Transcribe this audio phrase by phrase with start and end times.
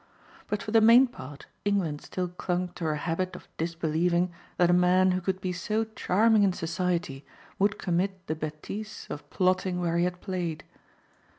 [0.47, 4.73] But for the main part England still clung to her habit of disbelieving that a
[4.73, 7.23] man who could be so charming in society
[7.59, 10.63] would commit the betise of plotting where he had played.